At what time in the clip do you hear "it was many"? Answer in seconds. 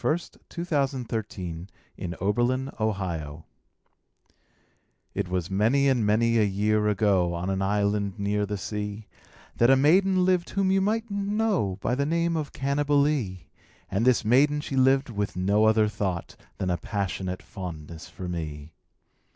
5.13-5.87